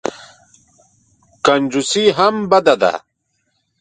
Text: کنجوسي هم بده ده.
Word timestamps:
کنجوسي 1.45 2.05
هم 2.17 2.35
بده 2.51 2.75
ده. 2.81 2.93